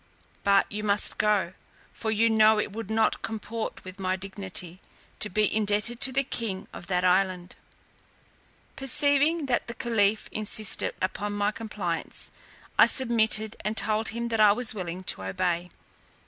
But 0.43 0.65
you 0.71 0.81
must 0.81 1.19
go; 1.19 1.53
for 1.93 2.09
you 2.09 2.27
know 2.27 2.57
it 2.59 2.73
would 2.73 2.89
not 2.89 3.21
comport 3.21 3.83
with 3.83 3.99
my 3.99 4.15
dignity, 4.15 4.81
to 5.19 5.29
be 5.29 5.55
indebted 5.55 5.99
to 5.99 6.11
the 6.11 6.23
king 6.23 6.67
of 6.73 6.87
that 6.87 7.05
island." 7.05 7.55
Perceiving 8.75 9.45
that 9.45 9.67
the 9.67 9.75
caliph 9.75 10.27
insisted 10.31 10.95
upon 11.03 11.33
my 11.33 11.51
compliance, 11.51 12.31
I 12.79 12.87
submitted, 12.87 13.55
and 13.63 13.77
told 13.77 14.09
him 14.09 14.29
that 14.29 14.39
I 14.39 14.53
was 14.53 14.73
willing 14.73 15.03
to 15.03 15.21
obey. 15.23 15.69